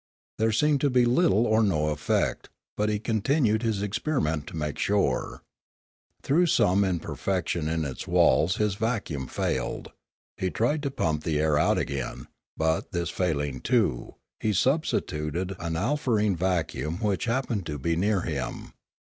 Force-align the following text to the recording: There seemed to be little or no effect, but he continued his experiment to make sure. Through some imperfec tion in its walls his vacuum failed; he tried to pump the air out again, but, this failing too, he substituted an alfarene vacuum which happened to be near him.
There 0.39 0.51
seemed 0.51 0.81
to 0.81 0.89
be 0.89 1.05
little 1.05 1.45
or 1.45 1.61
no 1.61 1.89
effect, 1.89 2.49
but 2.75 2.89
he 2.89 2.97
continued 2.97 3.61
his 3.61 3.83
experiment 3.83 4.47
to 4.47 4.57
make 4.57 4.79
sure. 4.79 5.43
Through 6.23 6.47
some 6.47 6.81
imperfec 6.81 7.49
tion 7.49 7.67
in 7.67 7.85
its 7.85 8.07
walls 8.07 8.55
his 8.57 8.73
vacuum 8.73 9.27
failed; 9.27 9.91
he 10.37 10.49
tried 10.49 10.81
to 10.81 10.89
pump 10.89 11.23
the 11.23 11.39
air 11.39 11.59
out 11.59 11.77
again, 11.77 12.27
but, 12.57 12.93
this 12.93 13.11
failing 13.11 13.61
too, 13.61 14.15
he 14.39 14.53
substituted 14.53 15.55
an 15.59 15.75
alfarene 15.77 16.35
vacuum 16.35 16.95
which 16.97 17.25
happened 17.25 17.67
to 17.67 17.77
be 17.77 17.95
near 17.95 18.21
him. 18.21 18.73